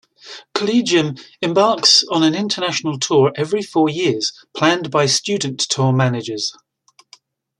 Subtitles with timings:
[0.55, 1.13] Collegium
[1.43, 6.57] embarks on an international tour every four years, planned by student tour managers.